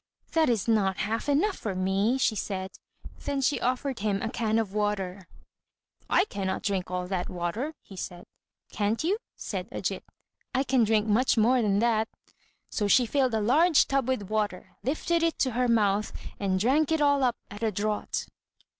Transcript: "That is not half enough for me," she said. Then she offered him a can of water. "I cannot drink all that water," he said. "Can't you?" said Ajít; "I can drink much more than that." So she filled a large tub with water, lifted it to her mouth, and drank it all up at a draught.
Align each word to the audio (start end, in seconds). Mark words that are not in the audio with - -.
"That 0.31 0.49
is 0.49 0.67
not 0.67 0.97
half 1.05 1.29
enough 1.29 1.55
for 1.57 1.75
me," 1.75 2.17
she 2.17 2.35
said. 2.35 2.71
Then 3.19 3.39
she 3.39 3.61
offered 3.61 3.99
him 3.99 4.19
a 4.19 4.31
can 4.31 4.57
of 4.57 4.73
water. 4.73 5.27
"I 6.09 6.25
cannot 6.25 6.63
drink 6.63 6.89
all 6.89 7.05
that 7.05 7.29
water," 7.29 7.75
he 7.83 7.95
said. 7.95 8.25
"Can't 8.71 9.03
you?" 9.03 9.19
said 9.35 9.69
Ajít; 9.69 10.01
"I 10.55 10.63
can 10.63 10.83
drink 10.85 11.05
much 11.07 11.37
more 11.37 11.61
than 11.61 11.77
that." 11.81 12.07
So 12.71 12.87
she 12.87 13.05
filled 13.05 13.35
a 13.35 13.41
large 13.41 13.85
tub 13.87 14.07
with 14.07 14.23
water, 14.23 14.71
lifted 14.81 15.21
it 15.21 15.37
to 15.37 15.51
her 15.51 15.67
mouth, 15.67 16.11
and 16.39 16.59
drank 16.59 16.91
it 16.91 16.99
all 16.99 17.23
up 17.23 17.35
at 17.51 17.61
a 17.61 17.71
draught. 17.71 18.27